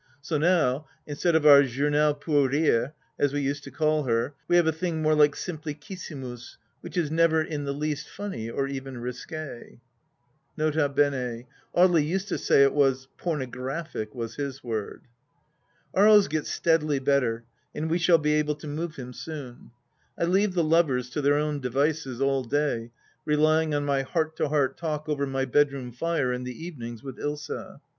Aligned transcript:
So 0.19 0.39
now, 0.39 0.87
instead 1.05 1.35
of 1.35 1.45
our 1.45 1.61
Journal 1.61 2.15
pour 2.15 2.49
Rire, 2.49 2.93
as 3.19 3.33
we 3.33 3.41
used 3.41 3.63
to 3.65 3.69
call 3.69 4.05
her, 4.05 4.33
we 4.47 4.55
have 4.55 4.65
a 4.65 4.71
thing 4.71 5.03
more 5.03 5.13
like 5.13 5.35
Simplicia 5.35 5.95
simus, 5.95 6.57
which 6.79 6.97
is 6.97 7.11
never 7.11 7.39
in 7.39 7.65
the 7.65 7.71
least 7.71 8.09
funny 8.09 8.49
or 8.49 8.67
even 8.67 8.95
risqui.,.. 8.95 9.77
N.B,— 10.57 11.45
^Audely 11.77 12.03
used 12.03 12.27
to 12.29 12.39
say 12.39 12.63
it 12.63 12.73
was— 12.73 13.09
pornographic, 13.19 14.15
was 14.15 14.37
his 14.37 14.63
word. 14.63 15.03
Aries 15.95 16.27
gets 16.27 16.49
steadily 16.49 16.97
better 16.97 17.43
and 17.75 17.87
we 17.87 17.99
shall 17.99 18.17
be 18.17 18.33
able 18.33 18.55
to 18.55 18.67
move 18.67 18.95
him 18.95 19.13
soon. 19.13 19.69
I 20.17 20.23
leave 20.23 20.55
the 20.55 20.63
lovers 20.63 21.11
to 21.11 21.21
their 21.21 21.37
own 21.37 21.59
devices 21.59 22.19
all 22.19 22.43
day, 22.43 22.89
relying 23.23 23.75
on 23.75 23.85
my 23.85 24.01
heart 24.01 24.35
to 24.37 24.49
heart 24.49 24.77
talk 24.77 25.07
over 25.07 25.27
my 25.27 25.45
bedroom 25.45 25.91
fire 25.91 26.33
in 26.33 26.43
the 26.43 26.65
evenings 26.65 27.03
with 27.03 27.19
Ilsa. 27.19 27.81